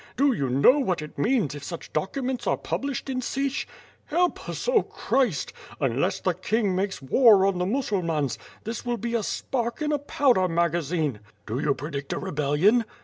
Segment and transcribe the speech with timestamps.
[0.17, 3.67] Do you know what it means if .such documents are published in Sich?
[4.05, 5.53] Help us, oh Christ?
[5.79, 9.99] Unless the King makes war on the Musulmans, this will be a spark in a
[9.99, 12.83] pow der magazine." "Do you predict a rebellion?"